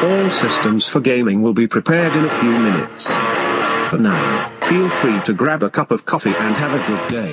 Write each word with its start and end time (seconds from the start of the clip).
All 0.00 0.30
systems 0.30 0.86
for 0.86 1.00
gaming 1.00 1.42
will 1.42 1.52
be 1.52 1.66
prepared 1.66 2.14
in 2.14 2.24
a 2.24 2.30
few 2.30 2.56
minutes. 2.56 3.10
For 3.90 3.98
now, 3.98 4.48
feel 4.66 4.88
free 4.88 5.20
to 5.24 5.32
grab 5.32 5.64
a 5.64 5.68
cup 5.68 5.90
of 5.90 6.04
coffee 6.04 6.36
and 6.38 6.56
have 6.56 6.72
a 6.72 6.78
good 6.86 7.08
day. 7.08 7.32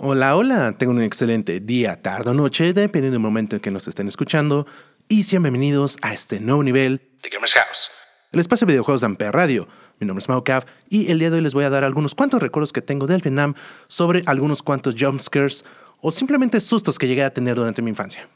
Hola, 0.00 0.34
hola, 0.34 0.72
tengo 0.76 0.90
un 0.90 1.02
excelente 1.02 1.60
día, 1.60 2.02
tarde 2.02 2.30
o 2.30 2.34
noche, 2.34 2.72
dependiendo 2.72 3.12
del 3.12 3.20
momento 3.20 3.54
en 3.54 3.62
que 3.62 3.70
nos 3.70 3.86
estén 3.86 4.08
escuchando, 4.08 4.66
y 5.08 5.22
sean 5.22 5.44
bienvenidos 5.44 5.98
a 6.02 6.12
este 6.12 6.40
nuevo 6.40 6.64
nivel 6.64 7.00
de 7.22 7.28
Gamers 7.28 7.54
House, 7.54 7.92
el 8.32 8.40
espacio 8.40 8.66
de 8.66 8.72
videojuegos 8.72 9.02
de 9.02 9.06
Amper 9.06 9.32
Radio. 9.32 9.68
Mi 10.00 10.06
nombre 10.08 10.20
es 10.20 10.28
Maucav 10.28 10.64
y 10.88 11.12
el 11.12 11.20
día 11.20 11.30
de 11.30 11.36
hoy 11.36 11.42
les 11.42 11.54
voy 11.54 11.62
a 11.62 11.70
dar 11.70 11.84
algunos 11.84 12.16
cuantos 12.16 12.42
recuerdos 12.42 12.72
que 12.72 12.82
tengo 12.82 13.06
del 13.06 13.20
Vietnam 13.20 13.54
sobre 13.86 14.24
algunos 14.26 14.64
cuantos 14.64 14.96
jumpscares 14.98 15.64
o 16.00 16.10
simplemente 16.10 16.58
sustos 16.58 16.98
que 16.98 17.06
llegué 17.06 17.22
a 17.22 17.32
tener 17.32 17.54
durante 17.54 17.82
mi 17.82 17.90
infancia. 17.90 18.28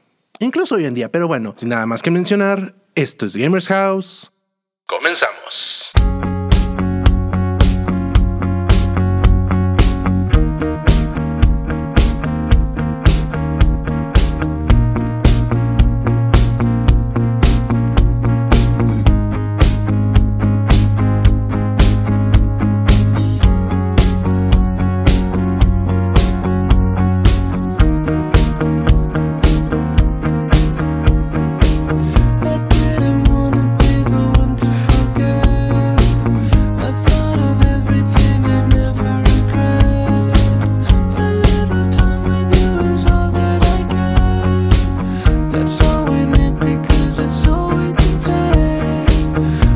Incluso 0.42 0.74
hoy 0.74 0.87
en 0.87 0.95
día, 0.95 1.09
pero 1.09 1.28
bueno, 1.28 1.55
sin 1.56 1.69
nada 1.69 1.87
más 1.87 2.02
que 2.02 2.10
mencionar, 2.10 2.74
esto 2.96 3.27
es 3.27 3.37
Gamers 3.37 3.69
House. 3.69 4.33
Comenzamos. 4.87 5.91
Mm-hmm. 49.33 49.72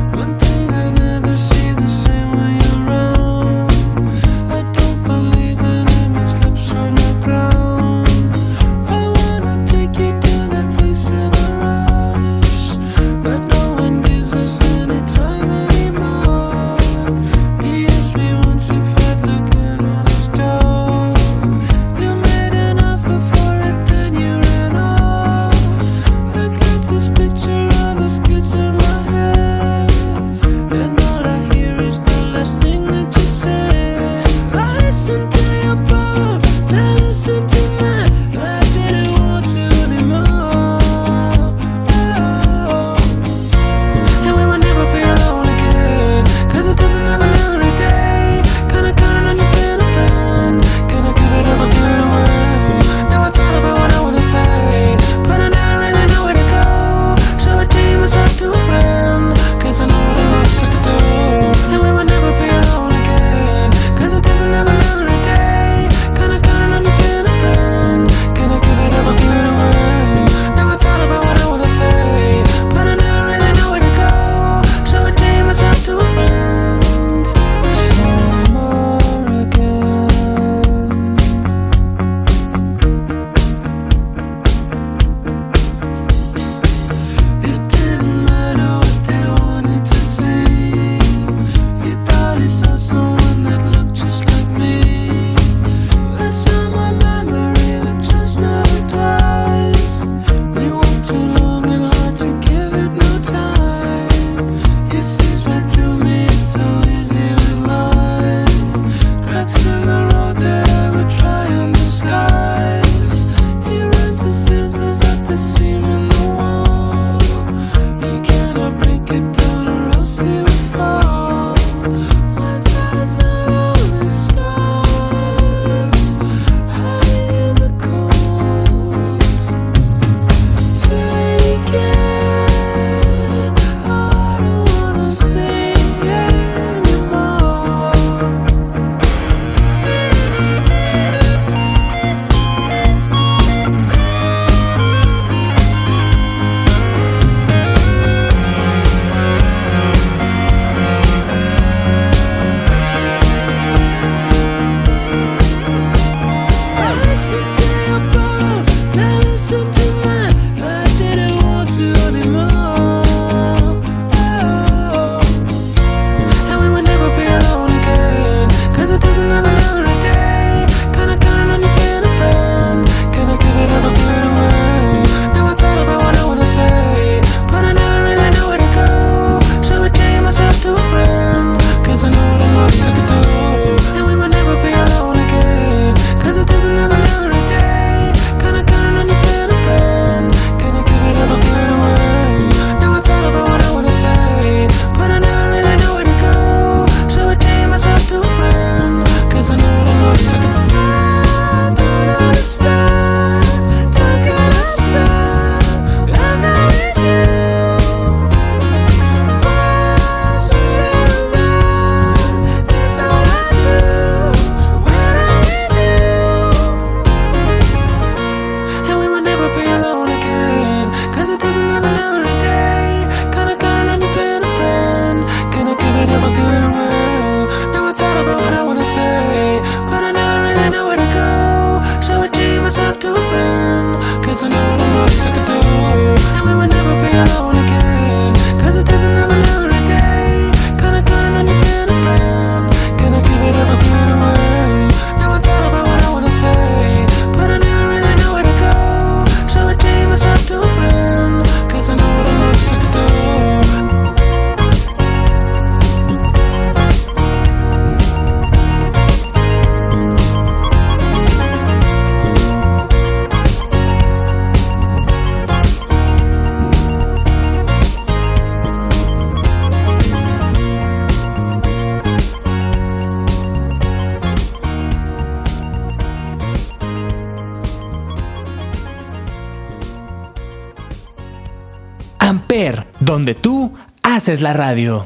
Donde 283.17 283.33
tú 283.33 283.73
haces 284.03 284.43
la 284.43 284.53
radio. 284.53 285.03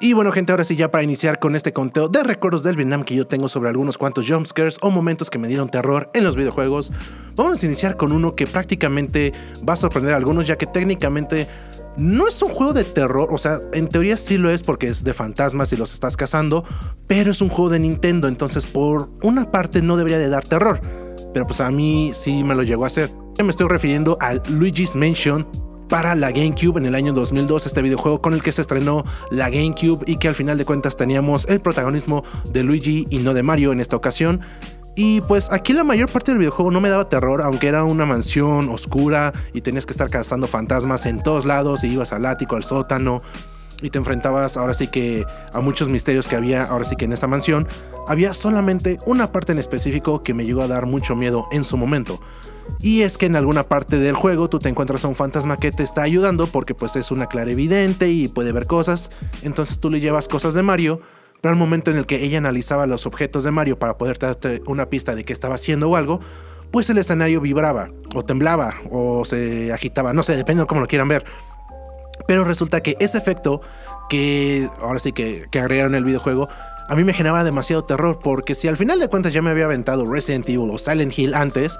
Y 0.00 0.12
bueno, 0.12 0.32
gente, 0.32 0.50
ahora 0.50 0.64
sí, 0.64 0.74
ya 0.74 0.90
para 0.90 1.04
iniciar 1.04 1.38
con 1.38 1.54
este 1.54 1.72
conteo 1.72 2.08
de 2.08 2.24
recuerdos 2.24 2.64
del 2.64 2.74
Vietnam 2.74 3.04
que 3.04 3.14
yo 3.14 3.28
tengo 3.28 3.48
sobre 3.48 3.68
algunos 3.68 3.96
cuantos 3.96 4.28
jumpscares 4.28 4.78
o 4.80 4.90
momentos 4.90 5.30
que 5.30 5.38
me 5.38 5.46
dieron 5.46 5.68
terror 5.70 6.10
en 6.14 6.24
los 6.24 6.34
videojuegos, 6.34 6.92
vamos 7.36 7.62
a 7.62 7.66
iniciar 7.66 7.96
con 7.96 8.10
uno 8.10 8.34
que 8.34 8.48
prácticamente 8.48 9.32
va 9.68 9.74
a 9.74 9.76
sorprender 9.76 10.14
a 10.14 10.16
algunos, 10.16 10.48
ya 10.48 10.58
que 10.58 10.66
técnicamente 10.66 11.46
no 11.96 12.26
es 12.26 12.42
un 12.42 12.48
juego 12.48 12.72
de 12.72 12.82
terror, 12.82 13.28
o 13.30 13.38
sea, 13.38 13.60
en 13.72 13.88
teoría 13.88 14.16
sí 14.16 14.36
lo 14.36 14.50
es 14.50 14.64
porque 14.64 14.88
es 14.88 15.04
de 15.04 15.14
fantasmas 15.14 15.72
y 15.72 15.76
los 15.76 15.92
estás 15.92 16.16
cazando, 16.16 16.64
pero 17.06 17.30
es 17.30 17.40
un 17.40 17.50
juego 17.50 17.70
de 17.70 17.78
Nintendo, 17.78 18.26
entonces 18.26 18.66
por 18.66 19.10
una 19.22 19.52
parte 19.52 19.80
no 19.80 19.96
debería 19.96 20.18
de 20.18 20.28
dar 20.28 20.44
terror, 20.44 20.80
pero 21.32 21.46
pues 21.46 21.60
a 21.60 21.70
mí 21.70 22.10
sí 22.14 22.42
me 22.42 22.56
lo 22.56 22.64
llegó 22.64 22.82
a 22.82 22.88
hacer. 22.88 23.19
Me 23.42 23.50
estoy 23.52 23.68
refiriendo 23.68 24.18
al 24.20 24.42
Luigi's 24.50 24.94
Mansion 24.96 25.48
para 25.88 26.14
la 26.14 26.30
GameCube 26.30 26.78
en 26.78 26.84
el 26.84 26.94
año 26.94 27.14
2002, 27.14 27.64
este 27.64 27.80
videojuego 27.80 28.20
con 28.20 28.34
el 28.34 28.42
que 28.42 28.52
se 28.52 28.60
estrenó 28.60 29.02
la 29.30 29.48
GameCube 29.48 30.04
y 30.06 30.16
que 30.16 30.28
al 30.28 30.34
final 30.34 30.58
de 30.58 30.66
cuentas 30.66 30.94
teníamos 30.94 31.46
el 31.48 31.60
protagonismo 31.60 32.22
de 32.44 32.62
Luigi 32.64 33.06
y 33.08 33.18
no 33.20 33.32
de 33.32 33.42
Mario 33.42 33.72
en 33.72 33.80
esta 33.80 33.96
ocasión. 33.96 34.42
Y 34.94 35.22
pues 35.22 35.50
aquí 35.50 35.72
la 35.72 35.84
mayor 35.84 36.10
parte 36.10 36.32
del 36.32 36.38
videojuego 36.38 36.70
no 36.70 36.82
me 36.82 36.90
daba 36.90 37.08
terror, 37.08 37.40
aunque 37.40 37.68
era 37.68 37.84
una 37.84 38.04
mansión 38.04 38.68
oscura 38.68 39.32
y 39.54 39.62
tenías 39.62 39.86
que 39.86 39.92
estar 39.92 40.10
cazando 40.10 40.46
fantasmas 40.46 41.06
en 41.06 41.22
todos 41.22 41.46
lados 41.46 41.82
y 41.82 41.86
ibas 41.86 42.12
al 42.12 42.26
ático, 42.26 42.56
al 42.56 42.62
sótano 42.62 43.22
y 43.80 43.88
te 43.88 43.96
enfrentabas 43.96 44.58
ahora 44.58 44.74
sí 44.74 44.88
que 44.88 45.24
a 45.54 45.60
muchos 45.62 45.88
misterios 45.88 46.28
que 46.28 46.36
había 46.36 46.64
ahora 46.64 46.84
sí 46.84 46.94
que 46.94 47.06
en 47.06 47.14
esta 47.14 47.26
mansión. 47.26 47.66
Había 48.06 48.34
solamente 48.34 48.98
una 49.06 49.32
parte 49.32 49.52
en 49.52 49.58
específico 49.58 50.22
que 50.22 50.34
me 50.34 50.44
llegó 50.44 50.60
a 50.60 50.68
dar 50.68 50.84
mucho 50.84 51.16
miedo 51.16 51.46
en 51.52 51.64
su 51.64 51.78
momento. 51.78 52.20
Y 52.80 53.02
es 53.02 53.18
que 53.18 53.26
en 53.26 53.36
alguna 53.36 53.68
parte 53.68 53.98
del 53.98 54.14
juego 54.14 54.48
tú 54.48 54.58
te 54.58 54.68
encuentras 54.68 55.04
a 55.04 55.08
un 55.08 55.14
fantasma 55.14 55.58
que 55.58 55.70
te 55.70 55.82
está 55.82 56.02
ayudando 56.02 56.46
porque 56.46 56.74
pues 56.74 56.96
es 56.96 57.10
una 57.10 57.26
clara 57.26 57.50
evidente 57.50 58.08
y 58.08 58.28
puede 58.28 58.52
ver 58.52 58.66
cosas. 58.66 59.10
Entonces 59.42 59.80
tú 59.80 59.90
le 59.90 60.00
llevas 60.00 60.28
cosas 60.28 60.54
de 60.54 60.62
Mario, 60.62 61.00
pero 61.40 61.52
al 61.52 61.58
momento 61.58 61.90
en 61.90 61.98
el 61.98 62.06
que 62.06 62.24
ella 62.24 62.38
analizaba 62.38 62.86
los 62.86 63.06
objetos 63.06 63.44
de 63.44 63.50
Mario 63.50 63.78
para 63.78 63.98
poder 63.98 64.18
darte 64.18 64.62
una 64.66 64.86
pista 64.86 65.14
de 65.14 65.24
que 65.24 65.32
estaba 65.32 65.56
haciendo 65.56 65.90
o 65.90 65.96
algo, 65.96 66.20
pues 66.70 66.88
el 66.88 66.98
escenario 66.98 67.40
vibraba 67.40 67.90
o 68.14 68.24
temblaba 68.24 68.74
o 68.90 69.24
se 69.24 69.72
agitaba, 69.72 70.12
no 70.12 70.22
sé, 70.22 70.36
depende 70.36 70.62
de 70.62 70.66
cómo 70.66 70.80
lo 70.80 70.86
quieran 70.86 71.08
ver. 71.08 71.24
Pero 72.26 72.44
resulta 72.44 72.80
que 72.80 72.96
ese 73.00 73.18
efecto 73.18 73.60
que 74.08 74.68
ahora 74.80 75.00
sí 75.00 75.12
que, 75.12 75.46
que 75.50 75.60
agregaron 75.60 75.94
el 75.94 76.04
videojuego 76.04 76.48
a 76.90 76.96
mí 76.96 77.04
me 77.04 77.12
generaba 77.12 77.44
demasiado 77.44 77.84
terror 77.84 78.18
porque 78.20 78.56
si 78.56 78.66
al 78.66 78.76
final 78.76 78.98
de 78.98 79.06
cuentas 79.06 79.32
ya 79.32 79.42
me 79.42 79.50
había 79.50 79.66
aventado 79.66 80.10
Resident 80.10 80.48
Evil 80.48 80.70
o 80.72 80.76
Silent 80.76 81.16
Hill 81.16 81.34
antes, 81.34 81.78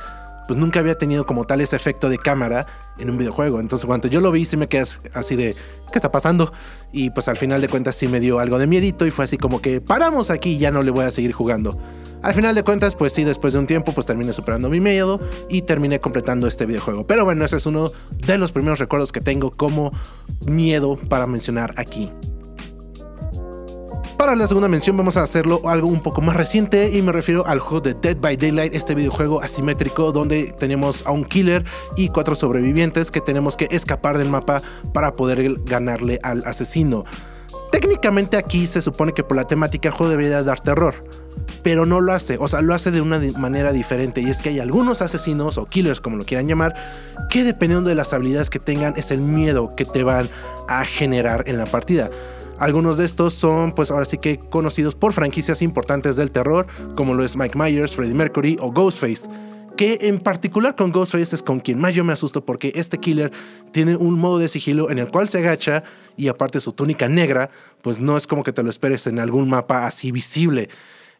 pues 0.50 0.58
nunca 0.58 0.80
había 0.80 0.98
tenido 0.98 1.24
como 1.26 1.44
tal 1.44 1.60
ese 1.60 1.76
efecto 1.76 2.08
de 2.08 2.18
cámara 2.18 2.66
en 2.98 3.08
un 3.08 3.16
videojuego. 3.16 3.60
Entonces 3.60 3.86
cuando 3.86 4.08
yo 4.08 4.20
lo 4.20 4.32
vi 4.32 4.44
sí 4.44 4.56
me 4.56 4.66
quedé 4.66 4.82
así 5.14 5.36
de, 5.36 5.54
¿qué 5.92 5.98
está 5.98 6.10
pasando? 6.10 6.52
Y 6.90 7.10
pues 7.10 7.28
al 7.28 7.36
final 7.36 7.60
de 7.60 7.68
cuentas 7.68 7.94
sí 7.94 8.08
me 8.08 8.18
dio 8.18 8.40
algo 8.40 8.58
de 8.58 8.66
miedito 8.66 9.06
y 9.06 9.12
fue 9.12 9.26
así 9.26 9.38
como 9.38 9.62
que 9.62 9.80
paramos 9.80 10.28
aquí 10.28 10.58
ya 10.58 10.72
no 10.72 10.82
le 10.82 10.90
voy 10.90 11.04
a 11.04 11.12
seguir 11.12 11.30
jugando. 11.30 11.78
Al 12.24 12.34
final 12.34 12.56
de 12.56 12.64
cuentas, 12.64 12.96
pues 12.96 13.12
sí, 13.12 13.22
después 13.22 13.52
de 13.52 13.60
un 13.60 13.68
tiempo, 13.68 13.92
pues 13.92 14.08
terminé 14.08 14.32
superando 14.32 14.68
mi 14.68 14.80
miedo 14.80 15.20
y 15.48 15.62
terminé 15.62 16.00
completando 16.00 16.48
este 16.48 16.66
videojuego. 16.66 17.06
Pero 17.06 17.24
bueno, 17.24 17.44
ese 17.44 17.56
es 17.56 17.66
uno 17.66 17.92
de 18.10 18.36
los 18.36 18.50
primeros 18.50 18.80
recuerdos 18.80 19.12
que 19.12 19.20
tengo 19.20 19.52
como 19.52 19.92
miedo 20.44 20.96
para 20.96 21.28
mencionar 21.28 21.74
aquí. 21.76 22.10
Para 24.20 24.36
la 24.36 24.46
segunda 24.46 24.68
mención 24.68 24.98
vamos 24.98 25.16
a 25.16 25.22
hacerlo 25.22 25.62
algo 25.64 25.88
un 25.88 26.02
poco 26.02 26.20
más 26.20 26.36
reciente 26.36 26.90
y 26.92 27.00
me 27.00 27.10
refiero 27.10 27.46
al 27.46 27.58
juego 27.58 27.80
de 27.80 27.94
Dead 27.94 28.18
by 28.18 28.36
Daylight, 28.36 28.74
este 28.74 28.94
videojuego 28.94 29.40
asimétrico 29.40 30.12
donde 30.12 30.54
tenemos 30.58 31.02
a 31.06 31.10
un 31.10 31.24
killer 31.24 31.64
y 31.96 32.10
cuatro 32.10 32.34
sobrevivientes 32.34 33.10
que 33.10 33.22
tenemos 33.22 33.56
que 33.56 33.66
escapar 33.70 34.18
del 34.18 34.28
mapa 34.28 34.60
para 34.92 35.16
poder 35.16 35.62
ganarle 35.64 36.18
al 36.22 36.44
asesino. 36.44 37.06
Técnicamente 37.72 38.36
aquí 38.36 38.66
se 38.66 38.82
supone 38.82 39.14
que 39.14 39.24
por 39.24 39.38
la 39.38 39.46
temática 39.46 39.88
el 39.88 39.94
juego 39.94 40.10
debería 40.10 40.42
dar 40.42 40.60
terror, 40.60 41.02
pero 41.62 41.86
no 41.86 42.02
lo 42.02 42.12
hace, 42.12 42.36
o 42.38 42.46
sea, 42.46 42.60
lo 42.60 42.74
hace 42.74 42.90
de 42.90 43.00
una 43.00 43.18
manera 43.38 43.72
diferente 43.72 44.20
y 44.20 44.28
es 44.28 44.42
que 44.42 44.50
hay 44.50 44.60
algunos 44.60 45.00
asesinos 45.00 45.56
o 45.56 45.64
killers 45.64 46.02
como 46.02 46.18
lo 46.18 46.26
quieran 46.26 46.46
llamar, 46.46 46.74
que 47.30 47.42
dependiendo 47.42 47.88
de 47.88 47.94
las 47.94 48.12
habilidades 48.12 48.50
que 48.50 48.58
tengan 48.58 48.92
es 48.98 49.12
el 49.12 49.22
miedo 49.22 49.74
que 49.76 49.86
te 49.86 50.02
van 50.02 50.28
a 50.68 50.84
generar 50.84 51.44
en 51.46 51.56
la 51.56 51.64
partida. 51.64 52.10
Algunos 52.60 52.98
de 52.98 53.06
estos 53.06 53.32
son, 53.32 53.72
pues 53.72 53.90
ahora 53.90 54.04
sí 54.04 54.18
que 54.18 54.38
conocidos 54.38 54.94
por 54.94 55.14
franquicias 55.14 55.62
importantes 55.62 56.16
del 56.16 56.30
terror, 56.30 56.66
como 56.94 57.14
lo 57.14 57.24
es 57.24 57.34
Mike 57.34 57.58
Myers, 57.58 57.96
Freddie 57.96 58.14
Mercury 58.14 58.58
o 58.60 58.70
Ghostface. 58.70 59.26
Que 59.78 59.96
en 60.02 60.20
particular 60.20 60.76
con 60.76 60.92
Ghostface 60.92 61.34
es 61.36 61.42
con 61.42 61.60
quien 61.60 61.80
más 61.80 61.94
yo 61.94 62.04
me 62.04 62.12
asusto 62.12 62.44
porque 62.44 62.70
este 62.74 62.98
killer 62.98 63.32
tiene 63.72 63.96
un 63.96 64.18
modo 64.18 64.38
de 64.38 64.48
sigilo 64.48 64.90
en 64.90 64.98
el 64.98 65.08
cual 65.10 65.26
se 65.26 65.38
agacha 65.38 65.84
y 66.18 66.28
aparte 66.28 66.60
su 66.60 66.72
túnica 66.72 67.08
negra, 67.08 67.48
pues 67.80 67.98
no 67.98 68.18
es 68.18 68.26
como 68.26 68.42
que 68.42 68.52
te 68.52 68.62
lo 68.62 68.68
esperes 68.68 69.06
en 69.06 69.20
algún 69.20 69.48
mapa 69.48 69.86
así 69.86 70.12
visible. 70.12 70.68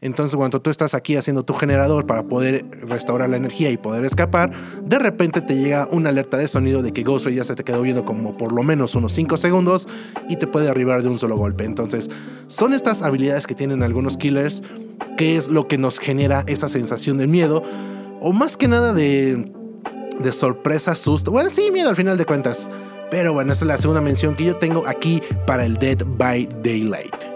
Entonces, 0.03 0.35
cuando 0.35 0.63
tú 0.63 0.71
estás 0.71 0.95
aquí 0.95 1.17
haciendo 1.17 1.45
tu 1.45 1.53
generador 1.53 2.07
para 2.07 2.23
poder 2.23 2.65
restaurar 2.89 3.29
la 3.29 3.37
energía 3.37 3.71
y 3.71 3.77
poder 3.77 4.05
escapar, 4.05 4.51
de 4.83 4.99
repente 4.99 5.43
te 5.43 5.57
llega 5.57 5.89
una 5.91 6.09
alerta 6.09 6.39
de 6.39 6.49
sonido 6.49 6.83
de 6.83 6.93
que 6.93 7.03
Ghostface 7.03 7.37
ya 7.37 7.45
se 7.45 7.55
te 7.55 7.65
quedó 7.65 7.83
viendo 7.83 8.05
como 8.05 8.33
por 8.33 8.53
lo 8.53 8.63
menos 8.63 8.95
unos 8.95 9.13
5 9.13 9.37
segundos 9.37 9.89
y 10.29 10.37
te 10.37 10.47
puede 10.47 10.71
arribar 10.71 11.03
de 11.03 11.09
un 11.11 11.19
solo 11.19 11.37
golpe. 11.37 11.65
Entonces, 11.65 12.09
son 12.47 12.73
estas 12.73 13.03
habilidades 13.03 13.47
que 13.47 13.55
tienen 13.55 13.83
algunos 13.83 14.17
killers 14.17 14.63
que 15.19 15.37
es 15.37 15.49
lo 15.49 15.69
que 15.69 15.77
nos 15.77 15.99
genera 15.99 16.45
esa 16.47 16.69
sensación 16.69 17.19
de 17.19 17.27
miedo 17.27 17.63
o 18.21 18.33
más 18.33 18.57
que 18.57 18.69
nada 18.69 18.95
de, 18.95 19.53
de 20.19 20.33
sorpresa, 20.33 20.95
susto. 20.95 21.31
Bueno, 21.31 21.51
sí, 21.51 21.71
miedo 21.71 21.91
al 21.91 21.97
final 21.97 22.17
de 22.17 22.25
cuentas. 22.25 22.71
Pero 23.11 23.33
bueno, 23.33 23.53
esa 23.53 23.65
es 23.65 23.69
la 23.69 23.79
segunda 23.79 24.01
mención 24.01 24.37
que 24.37 24.45
yo 24.45 24.57
tengo 24.57 24.87
aquí 24.87 25.21
para 25.47 25.67
el 25.67 25.77
Dead 25.77 25.99
by 26.07 26.49
Daylight. 26.63 27.30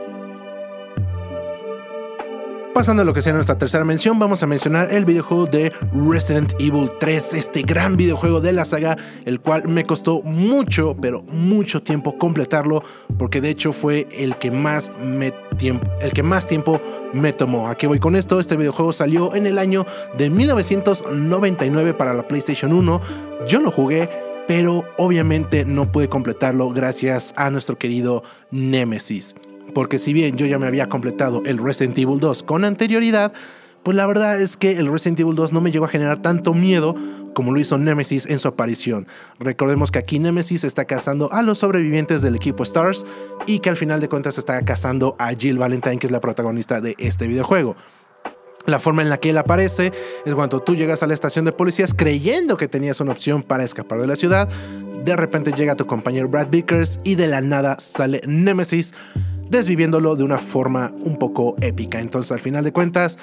Pasando 2.75 3.03
a 3.03 3.05
lo 3.05 3.15
que 3.15 3.23
sea 3.23 3.33
nuestra 3.33 3.57
tercera 3.57 3.85
mención, 3.85 4.19
vamos 4.19 4.43
a 4.43 4.49
mencionar 4.49 4.93
el 4.93 5.05
videojuego 5.05 5.47
de 5.47 5.73
Resident 5.93 6.55
Evil 6.59 6.91
3, 6.99 7.35
este 7.35 7.63
gran 7.63 7.97
videojuego 7.97 8.41
de 8.41 8.53
la 8.53 8.65
saga, 8.65 8.99
el 9.25 9.41
cual 9.41 9.69
me 9.69 9.85
costó 9.85 10.23
mucho, 10.23 10.97
pero 11.01 11.23
mucho 11.33 11.85
tiempo 11.85 12.19
completarlo, 12.19 12.83
porque 13.17 13.41
de 13.41 13.51
hecho 13.51 13.73
fue 13.73 14.09
el 14.11 14.35
que 14.39 14.51
más, 14.51 14.91
me 14.99 15.31
tiempo, 15.57 15.87
el 16.01 16.13
que 16.13 16.25
más 16.25 16.49
tiempo 16.49 16.81
me 17.13 17.33
tomó. 17.33 17.69
¿A 17.69 17.77
qué 17.77 17.87
voy 17.87 18.01
con 18.01 18.17
esto? 18.17 18.41
Este 18.41 18.57
videojuego 18.57 18.93
salió 18.93 19.37
en 19.37 19.47
el 19.47 19.59
año 19.59 19.87
de 20.19 20.29
1999 20.31 21.95
para 21.95 22.13
la 22.13 22.27
PlayStation 22.27 22.73
1. 22.73 23.01
Yo 23.47 23.61
lo 23.61 23.71
jugué, 23.71 24.11
pero 24.49 24.85
obviamente 24.99 25.65
no 25.65 25.93
pude 25.93 26.09
completarlo 26.09 26.71
gracias 26.71 27.35
a 27.37 27.53
nuestro 27.53 27.79
querido 27.79 28.25
Nemesis 28.51 29.37
porque 29.75 29.99
si 29.99 30.13
bien 30.13 30.37
yo 30.37 30.47
ya 30.47 30.59
me 30.59 30.67
había 30.67 30.89
completado 30.89 31.43
el 31.45 31.59
Resident 31.59 31.99
Evil 31.99 32.21
2 32.21 32.43
con 32.45 32.65
anterioridad, 32.65 33.33
pues 33.83 33.97
la 33.97 34.07
verdad 34.07 34.41
es 34.41 34.57
que 34.57 34.79
el 34.79 34.91
Resident 34.91 35.21
Evil 35.21 35.35
2 35.35 35.53
no 35.53 35.61
me 35.61 35.71
llegó 35.71 35.85
a 35.85 35.89
generar 35.89 36.19
tanto 36.19 36.55
miedo 36.55 36.95
como 37.35 37.53
lo 37.53 37.61
hizo 37.61 37.77
Nemesis 37.77 38.25
en 38.27 38.39
su 38.39 38.49
aparición. 38.49 39.07
Recordemos 39.39 39.91
que 39.91 39.99
aquí 39.99 40.19
Nemesis 40.19 40.65
está 40.65 40.87
cazando 40.87 41.31
a 41.33 41.43
los 41.43 41.59
sobrevivientes 41.59 42.23
del 42.23 42.35
equipo 42.35 42.63
Stars 42.63 43.05
y 43.47 43.59
que 43.59 43.69
al 43.69 43.77
final 43.77 44.01
de 44.01 44.09
cuentas 44.09 44.39
está 44.39 44.59
cazando 44.63 45.17
a 45.19 45.35
Jill 45.35 45.59
Valentine, 45.59 45.99
que 45.99 46.07
es 46.07 46.13
la 46.13 46.21
protagonista 46.21 46.81
de 46.81 46.95
este 46.99 47.27
videojuego. 47.27 47.77
La 48.67 48.79
forma 48.79 49.03
en 49.03 49.11
la 49.11 49.19
que 49.19 49.31
él 49.31 49.37
aparece 49.37 49.93
es 50.25 50.35
cuando 50.35 50.63
tú 50.63 50.75
llegas 50.75 51.03
a 51.03 51.07
la 51.07 51.13
estación 51.13 51.45
de 51.45 51.53
policías 51.53 51.93
creyendo 51.93 52.57
que 52.57 52.69
tenías 52.69 53.01
una 53.01 53.13
opción 53.13 53.43
para 53.43 53.65
escapar 53.65 54.01
de 54.01 54.07
la 54.07 54.17
ciudad. 54.17 54.49
De 55.05 55.17
repente 55.17 55.53
llega 55.53 55.75
tu 55.75 55.87
compañero 55.87 56.29
Brad 56.29 56.49
Vickers 56.49 56.99
y 57.05 57.17
de 57.17 57.27
la 57.27 57.43
nada 57.43 57.79
sale 57.79 58.23
Nemesis 58.27 58.95
desviviéndolo 59.51 60.17
de 60.17 60.25
una 60.25 60.39
forma 60.39 60.93
un 61.05 61.19
poco 61.19 61.57
épica. 61.61 62.01
Entonces, 62.01 62.33
al 62.33 62.41
final 62.41 62.65
de 62.65 62.73
cuentas, 62.73 63.19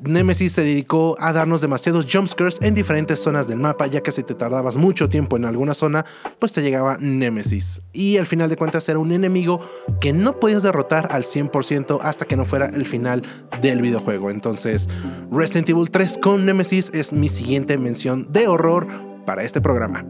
Nemesis 0.00 0.52
se 0.52 0.62
dedicó 0.62 1.16
a 1.20 1.32
darnos 1.32 1.60
demasiados 1.60 2.06
jumpscares 2.10 2.58
en 2.60 2.74
diferentes 2.74 3.20
zonas 3.20 3.46
del 3.46 3.58
mapa, 3.58 3.86
ya 3.86 4.02
que 4.02 4.10
si 4.10 4.22
te 4.22 4.34
tardabas 4.34 4.76
mucho 4.76 5.08
tiempo 5.08 5.36
en 5.36 5.44
alguna 5.44 5.74
zona, 5.74 6.04
pues 6.38 6.52
te 6.52 6.62
llegaba 6.62 6.96
Nemesis. 6.98 7.82
Y 7.92 8.16
al 8.16 8.26
final 8.26 8.48
de 8.48 8.56
cuentas 8.56 8.88
era 8.88 8.98
un 8.98 9.12
enemigo 9.12 9.60
que 10.00 10.12
no 10.12 10.40
podías 10.40 10.62
derrotar 10.62 11.08
al 11.12 11.22
100% 11.22 12.00
hasta 12.02 12.24
que 12.24 12.36
no 12.36 12.44
fuera 12.44 12.66
el 12.66 12.86
final 12.86 13.22
del 13.60 13.80
videojuego. 13.80 14.30
Entonces, 14.30 14.88
Resident 15.30 15.68
Evil 15.68 15.90
3 15.90 16.18
con 16.18 16.44
Nemesis 16.44 16.90
es 16.92 17.12
mi 17.12 17.28
siguiente 17.28 17.78
mención 17.78 18.26
de 18.30 18.48
horror 18.48 18.88
para 19.24 19.44
este 19.44 19.60
programa. 19.60 20.04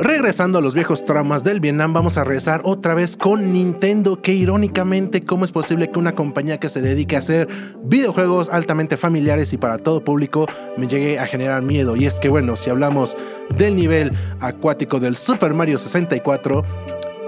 Regresando 0.00 0.58
a 0.58 0.60
los 0.60 0.74
viejos 0.74 1.04
traumas 1.04 1.42
del 1.42 1.58
Vietnam, 1.58 1.92
vamos 1.92 2.18
a 2.18 2.24
regresar 2.24 2.60
otra 2.62 2.94
vez 2.94 3.16
con 3.16 3.52
Nintendo, 3.52 4.22
que 4.22 4.32
irónicamente, 4.32 5.24
¿cómo 5.24 5.44
es 5.44 5.50
posible 5.50 5.90
que 5.90 5.98
una 5.98 6.14
compañía 6.14 6.60
que 6.60 6.68
se 6.68 6.80
dedique 6.80 7.16
a 7.16 7.18
hacer 7.18 7.48
videojuegos 7.82 8.48
altamente 8.48 8.96
familiares 8.96 9.52
y 9.52 9.56
para 9.56 9.78
todo 9.78 10.04
público 10.04 10.46
me 10.76 10.86
llegue 10.86 11.18
a 11.18 11.26
generar 11.26 11.62
miedo? 11.62 11.96
Y 11.96 12.06
es 12.06 12.20
que 12.20 12.28
bueno, 12.28 12.56
si 12.56 12.70
hablamos 12.70 13.16
del 13.56 13.74
nivel 13.74 14.12
acuático 14.38 15.00
del 15.00 15.16
Super 15.16 15.52
Mario 15.52 15.78
64, 15.78 16.64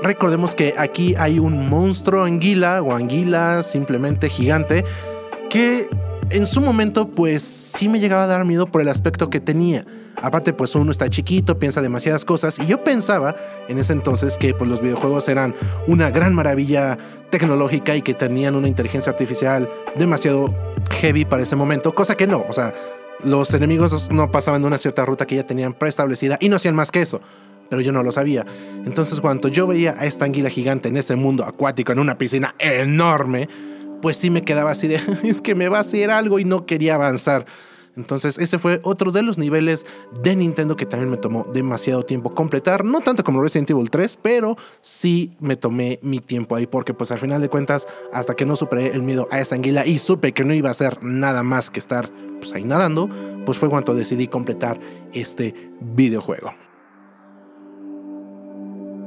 recordemos 0.00 0.54
que 0.54 0.74
aquí 0.78 1.16
hay 1.18 1.40
un 1.40 1.66
monstruo 1.66 2.22
anguila 2.22 2.82
o 2.82 2.94
anguila 2.94 3.64
simplemente 3.64 4.28
gigante 4.28 4.84
que 5.48 5.88
en 6.30 6.46
su 6.46 6.60
momento 6.60 7.08
pues 7.08 7.42
sí 7.42 7.88
me 7.88 8.00
llegaba 8.00 8.24
a 8.24 8.26
dar 8.26 8.44
miedo 8.44 8.66
por 8.66 8.80
el 8.80 8.88
aspecto 8.88 9.30
que 9.30 9.40
tenía. 9.40 9.84
Aparte 10.22 10.52
pues 10.52 10.74
uno 10.74 10.90
está 10.90 11.08
chiquito, 11.08 11.58
piensa 11.58 11.80
demasiadas 11.80 12.24
cosas 12.24 12.58
y 12.58 12.66
yo 12.66 12.84
pensaba 12.84 13.34
en 13.68 13.78
ese 13.78 13.92
entonces 13.92 14.36
que 14.36 14.54
pues 14.54 14.68
los 14.68 14.82
videojuegos 14.82 15.28
eran 15.28 15.54
una 15.86 16.10
gran 16.10 16.34
maravilla 16.34 16.98
tecnológica 17.30 17.96
y 17.96 18.02
que 18.02 18.14
tenían 18.14 18.54
una 18.54 18.68
inteligencia 18.68 19.10
artificial 19.10 19.68
demasiado 19.96 20.54
heavy 21.00 21.24
para 21.24 21.42
ese 21.42 21.56
momento, 21.56 21.94
cosa 21.94 22.16
que 22.16 22.26
no, 22.26 22.44
o 22.48 22.52
sea, 22.52 22.74
los 23.24 23.52
enemigos 23.54 24.10
no 24.10 24.30
pasaban 24.30 24.62
de 24.62 24.68
una 24.68 24.78
cierta 24.78 25.04
ruta 25.04 25.26
que 25.26 25.36
ya 25.36 25.46
tenían 25.46 25.72
preestablecida 25.72 26.36
y 26.40 26.48
no 26.48 26.56
hacían 26.56 26.74
más 26.74 26.90
que 26.90 27.02
eso 27.02 27.20
pero 27.70 27.80
yo 27.82 27.92
no 27.92 28.02
lo 28.02 28.10
sabía. 28.10 28.44
Entonces 28.84 29.20
cuando 29.20 29.46
yo 29.46 29.68
veía 29.68 29.94
a 29.96 30.04
esta 30.04 30.24
anguila 30.24 30.50
gigante 30.50 30.88
en 30.88 30.96
ese 30.96 31.14
mundo 31.14 31.44
acuático, 31.44 31.92
en 31.92 32.00
una 32.00 32.18
piscina 32.18 32.56
enorme, 32.58 33.48
pues 34.00 34.16
sí 34.16 34.30
me 34.30 34.42
quedaba 34.42 34.70
así 34.70 34.88
de, 34.88 35.00
es 35.24 35.40
que 35.40 35.54
me 35.54 35.68
va 35.68 35.78
a 35.78 35.82
hacer 35.82 36.10
algo 36.10 36.38
y 36.38 36.44
no 36.44 36.66
quería 36.66 36.94
avanzar. 36.94 37.46
Entonces 37.96 38.38
ese 38.38 38.58
fue 38.58 38.80
otro 38.84 39.10
de 39.10 39.22
los 39.22 39.36
niveles 39.36 39.84
de 40.22 40.36
Nintendo 40.36 40.76
que 40.76 40.86
también 40.86 41.10
me 41.10 41.16
tomó 41.16 41.44
demasiado 41.52 42.04
tiempo 42.04 42.34
completar, 42.34 42.84
no 42.84 43.00
tanto 43.00 43.24
como 43.24 43.42
Resident 43.42 43.70
Evil 43.70 43.90
3, 43.90 44.18
pero 44.22 44.56
sí 44.80 45.32
me 45.40 45.56
tomé 45.56 45.98
mi 46.02 46.20
tiempo 46.20 46.54
ahí 46.54 46.66
porque 46.66 46.94
pues 46.94 47.10
al 47.10 47.18
final 47.18 47.42
de 47.42 47.48
cuentas 47.48 47.88
hasta 48.12 48.34
que 48.34 48.46
no 48.46 48.56
superé 48.56 48.94
el 48.94 49.02
miedo 49.02 49.28
a 49.30 49.40
esa 49.40 49.56
anguila 49.56 49.86
y 49.86 49.98
supe 49.98 50.32
que 50.32 50.44
no 50.44 50.54
iba 50.54 50.68
a 50.68 50.72
hacer 50.72 51.02
nada 51.02 51.42
más 51.42 51.70
que 51.70 51.80
estar 51.80 52.10
pues 52.38 52.54
ahí 52.54 52.64
nadando, 52.64 53.08
pues 53.44 53.58
fue 53.58 53.68
cuando 53.68 53.94
decidí 53.94 54.28
completar 54.28 54.80
este 55.12 55.54
videojuego. 55.80 56.54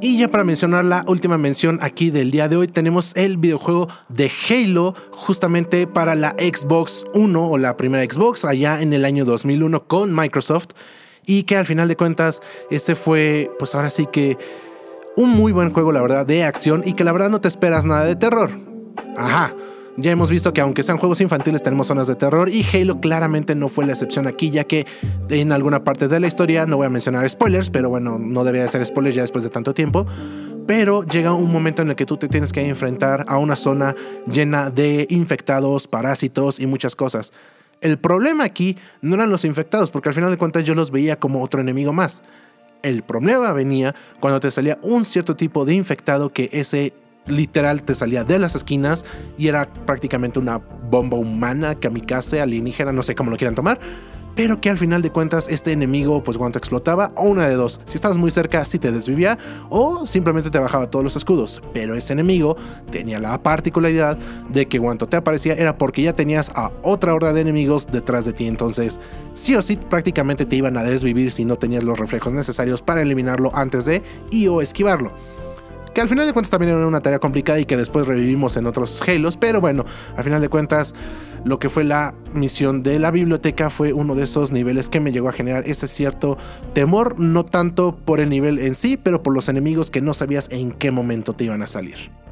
Y 0.04 0.18
ya 0.18 0.28
para 0.28 0.44
mencionar 0.44 0.84
la 0.84 1.06
última 1.08 1.38
mención 1.38 1.80
aquí 1.82 2.10
del 2.10 2.30
día 2.30 2.50
de 2.50 2.58
hoy, 2.58 2.68
tenemos 2.68 3.14
el 3.16 3.38
videojuego 3.38 3.88
de 4.10 4.30
Halo 4.50 4.96
justamente 5.12 5.88
para 5.88 6.14
la 6.14 6.32
Xbox 6.32 7.06
1 7.14 7.50
o 7.50 7.58
la 7.58 7.78
primera 7.78 8.04
Xbox 8.04 8.44
allá 8.44 8.82
en 8.82 8.92
el 8.92 9.06
año 9.06 9.24
2001 9.24 9.88
con 9.88 10.14
Microsoft. 10.14 10.72
Y 11.26 11.44
que 11.44 11.56
al 11.56 11.66
final 11.66 11.88
de 11.88 11.96
cuentas, 11.96 12.42
este 12.70 12.96
fue 12.96 13.50
pues 13.58 13.76
ahora 13.76 13.90
sí 13.90 14.06
que 14.12 14.38
un 15.16 15.30
muy 15.30 15.54
buen 15.54 15.72
juego, 15.72 15.94
la 15.94 16.02
verdad, 16.02 16.26
de 16.26 16.44
acción 16.44 16.84
y 16.86 16.96
que 16.96 17.06
la 17.06 17.14
verdad 17.14 17.30
no 17.30 17.40
te 17.40 17.48
esperas 17.48 17.86
nada 17.86 18.04
de 18.04 18.18
terror. 18.18 18.60
Ajá. 19.16 19.56
Ya 19.96 20.12
hemos 20.12 20.32
visto 20.32 20.54
que 20.54 20.62
aunque 20.62 20.82
sean 20.82 20.98
juegos 20.98 21.22
infantiles 21.22 21.62
tenemos 21.62 21.86
zonas 21.86 22.08
de 22.08 22.16
terror 22.16 22.50
y 22.50 22.66
Halo 22.66 23.00
claramente 23.00 23.54
no 23.54 23.70
fue 23.70 23.86
la 23.86 23.92
excepción 23.92 24.26
aquí 24.26 24.50
ya 24.50 24.64
que 24.64 24.88
en 25.30 25.52
alguna 25.52 25.84
parte 25.84 26.08
de 26.08 26.20
la 26.20 26.26
historia, 26.26 26.66
no 26.66 26.78
voy 26.78 26.88
a 26.88 26.90
mencionar 26.90 27.30
spoilers, 27.30 27.70
pero 27.70 27.90
bueno, 27.90 28.18
no 28.18 28.44
debería 28.44 28.68
ser 28.68 28.84
spoilers 28.84 29.16
ya 29.16 29.22
después 29.22 29.44
de 29.44 29.52
tanto 29.52 29.76
tiempo, 29.76 30.08
pero 30.66 31.04
llega 31.04 31.34
un 31.34 31.52
momento 31.52 31.84
en 31.84 31.90
el 31.90 31.96
que 31.96 32.08
tú 32.08 32.18
te 32.18 32.28
tienes 32.28 32.52
que 32.52 32.68
enfrentar 32.68 33.26
a 33.28 33.38
una 33.38 33.56
zona 33.56 33.96
llena 34.26 34.72
de 34.72 35.06
infectados, 35.12 35.88
parásitos 35.88 36.60
y 36.60 36.66
muchas 36.66 36.96
cosas. 36.96 37.32
El 37.80 38.00
problema 38.00 38.46
aquí 38.46 38.78
no 39.02 39.14
eran 39.14 39.30
los 39.30 39.46
infectados, 39.46 39.92
porque 39.92 40.10
al 40.10 40.16
final 40.16 40.32
de 40.32 40.38
cuentas 40.38 40.64
yo 40.64 40.74
los 40.74 40.90
veía 40.90 41.20
como 41.20 41.44
otro 41.44 41.62
enemigo 41.62 41.94
más. 41.94 42.24
El 42.82 43.04
problema 43.04 43.52
venía 43.52 43.94
cuando 44.20 44.40
te 44.40 44.50
salía 44.50 44.80
un 44.82 45.06
cierto 45.06 45.36
tipo 45.36 45.66
de 45.66 45.76
infectado 45.76 46.32
que 46.32 46.50
ese 46.52 46.94
literal 47.28 47.84
te 47.84 47.96
salía 47.96 48.24
de 48.24 48.40
las 48.40 48.56
esquinas 48.56 49.06
y 49.38 49.48
era 49.48 49.72
prácticamente 49.86 50.40
una 50.40 50.58
bomba 50.58 51.18
humana, 51.18 51.76
kamikaze, 51.76 52.42
alienígena, 52.42 52.92
no 52.92 53.04
sé 53.04 53.16
cómo 53.16 53.32
lo 53.32 53.38
quieran 53.38 53.56
tomar. 53.56 53.80
Pero 54.36 54.60
que 54.60 54.72
al 54.72 54.80
final 54.80 55.04
de 55.04 55.12
cuentas 55.12 55.48
este 55.48 55.72
enemigo, 55.74 56.24
pues 56.24 56.40
cuando 56.40 56.58
explotaba, 56.58 57.12
o 57.16 57.26
una 57.26 57.48
de 57.48 57.54
dos, 57.54 57.80
si 57.86 57.98
estabas 57.98 58.18
muy 58.18 58.32
cerca, 58.32 58.66
sí 58.66 58.80
te 58.80 58.92
desvivía, 58.92 59.38
o 59.70 60.08
simplemente 60.08 60.50
te 60.50 60.58
bajaba 60.58 60.90
todos 60.90 61.04
los 61.04 61.16
escudos. 61.16 61.62
Pero 61.72 61.94
ese 61.94 62.14
enemigo 62.14 62.58
tenía 62.92 63.20
la 63.20 63.42
particularidad 63.44 64.18
de 64.50 64.68
que 64.68 64.80
cuando 64.80 65.08
te 65.08 65.18
aparecía 65.18 65.54
era 65.54 65.78
porque 65.78 66.02
ya 66.02 66.14
tenías 66.14 66.52
a 66.56 66.72
otra 66.82 67.14
horda 67.14 67.32
de 67.32 67.42
enemigos 67.42 67.86
detrás 67.86 68.26
de 68.26 68.34
ti. 68.34 68.48
Entonces, 68.48 69.00
sí 69.36 69.56
o 69.56 69.62
sí, 69.62 69.78
prácticamente 69.78 70.48
te 70.48 70.56
iban 70.56 70.78
a 70.78 70.84
desvivir 70.84 71.32
si 71.32 71.46
no 71.46 71.58
tenías 71.58 71.84
los 71.84 72.00
reflejos 72.00 72.34
necesarios 72.34 72.82
para 72.82 73.04
eliminarlo 73.04 73.52
antes 73.54 73.86
de 73.86 74.02
y 74.32 74.48
o 74.48 74.62
esquivarlo 74.62 75.12
que 75.94 76.02
al 76.02 76.10
final 76.10 76.26
de 76.26 76.34
cuentas 76.34 76.50
también 76.50 76.72
era 76.72 76.88
una 76.88 77.02
tarea 77.02 77.20
complicada 77.20 77.60
y 77.60 77.66
que 77.66 77.78
después 77.78 78.08
revivimos 78.08 78.58
en 78.58 78.66
otros 78.66 79.02
Halos, 79.08 79.38
pero 79.38 79.62
bueno, 79.62 79.86
al 80.18 80.24
final 80.24 80.42
de 80.42 80.50
cuentas 80.50 80.94
lo 81.46 81.60
que 81.60 81.70
fue 81.70 81.84
la 81.84 82.14
misión 82.34 82.84
de 82.84 83.00
la 83.00 83.12
biblioteca 83.12 83.70
fue 83.70 83.94
uno 83.94 84.16
de 84.16 84.24
esos 84.24 84.52
niveles 84.52 84.90
que 84.90 85.00
me 85.00 85.12
llegó 85.12 85.30
a 85.30 85.34
generar 85.34 85.68
ese 85.68 85.88
cierto 85.88 86.38
temor, 86.74 87.20
no 87.20 87.44
tanto 87.46 87.96
por 87.96 88.20
el 88.20 88.30
nivel 88.30 88.60
en 88.60 88.76
sí, 88.76 88.98
pero 88.98 89.24
por 89.24 89.34
los 89.34 89.50
enemigos 89.50 89.92
que 89.92 90.02
no 90.02 90.14
sabías 90.14 90.48
en 90.52 90.72
qué 90.72 90.92
momento 90.92 91.34
te 91.34 91.44
iban 91.44 91.62
a 91.62 91.68
salir. 91.68 92.23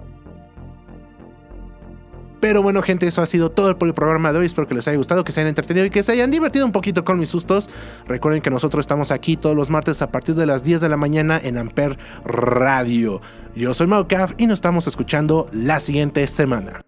Pero 2.42 2.62
bueno, 2.64 2.82
gente, 2.82 3.08
eso 3.08 3.22
ha 3.22 3.28
sido 3.28 3.52
todo 3.52 3.78
por 3.78 3.88
el 3.88 3.94
programa 3.94 4.34
de 4.34 4.40
hoy. 4.40 4.48
Espero 4.48 4.68
que 4.68 4.74
les 4.74 4.88
haya 4.88 4.98
gustado, 4.98 5.24
que 5.24 5.32
se 5.32 5.40
hayan 5.40 5.50
entretenido 5.50 5.86
y 5.86 5.92
que 5.92 6.04
se 6.04 6.12
hayan 6.12 6.32
divertido 6.32 6.66
un 6.66 6.72
poquito 6.72 7.06
con 7.06 7.20
mis 7.20 7.30
sustos. 7.30 7.70
Recuerden 8.08 8.42
que 8.42 8.50
nosotros 8.50 8.84
estamos 8.84 9.12
aquí 9.12 9.38
todos 9.38 9.56
los 9.56 9.70
martes 9.70 10.02
a 10.02 10.12
partir 10.12 10.36
de 10.36 10.48
las 10.48 10.64
10 10.64 10.82
de 10.82 10.90
la 10.90 10.98
mañana 10.98 11.40
en 11.42 11.58
Amper 11.58 11.98
Radio. 12.26 13.22
Yo 13.56 13.74
soy 13.74 13.88
Maucaf 13.88 14.34
y 14.38 14.48
nos 14.48 14.56
estamos 14.56 14.88
escuchando 14.88 15.48
la 15.54 15.80
siguiente 15.80 16.26
semana. 16.28 16.82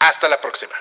Hasta 0.00 0.28
la 0.28 0.40
próxima. 0.40 0.72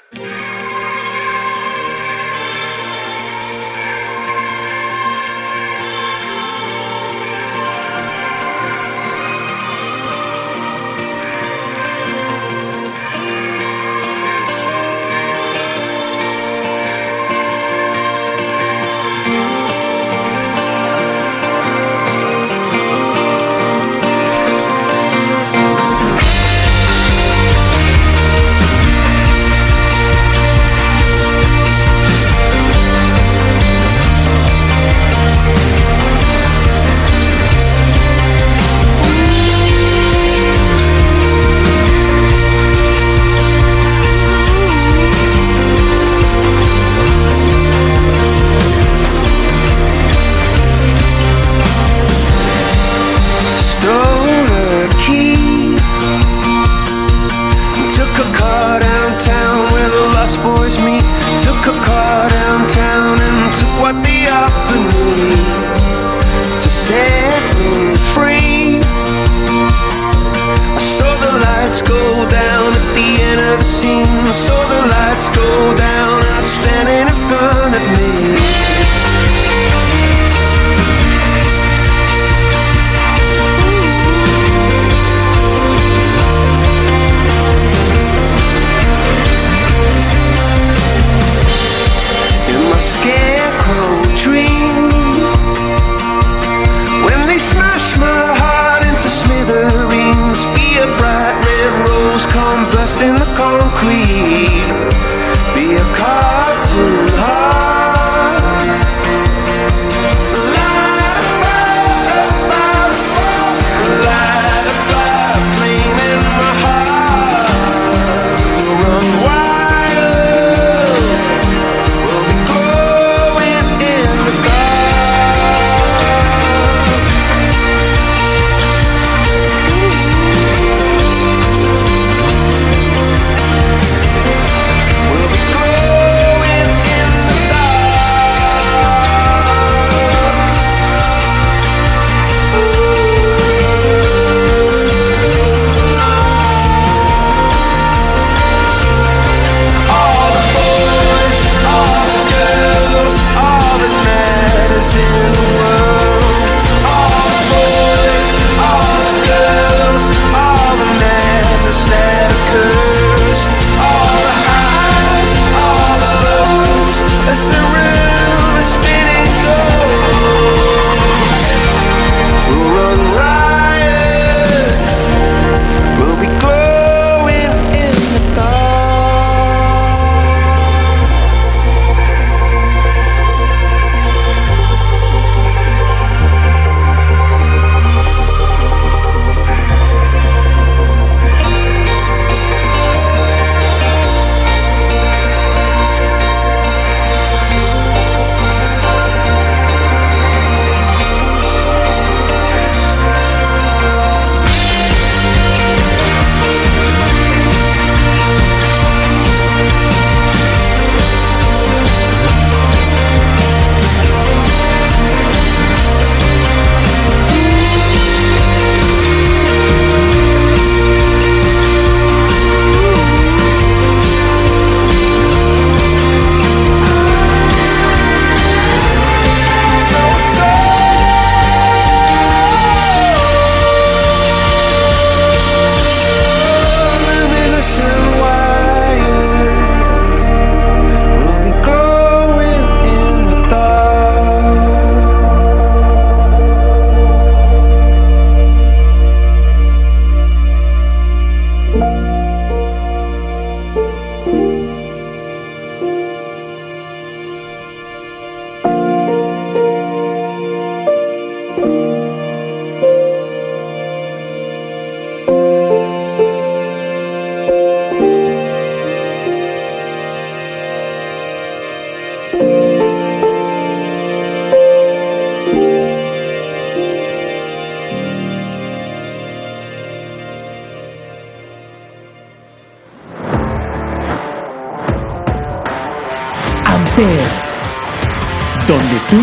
Tú 289.11 289.17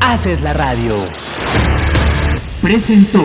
haces 0.00 0.42
la 0.42 0.52
radio. 0.52 0.94
Presentó. 2.60 3.24